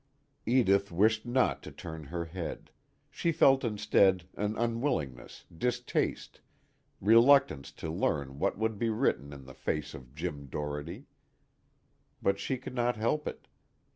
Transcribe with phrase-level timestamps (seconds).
[0.47, 2.71] Edith wished not to turn her head;
[3.11, 6.41] she felt instead an unwillingness, distaste,
[6.99, 11.05] reluctance to learn what would be written in the face of Jim Doherty.
[12.19, 13.47] But she could not help it.